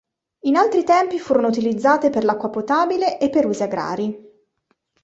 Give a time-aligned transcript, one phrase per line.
[0.45, 4.31] In altri tempi furono utilizzate per l'acqua potabile e per usi agrari.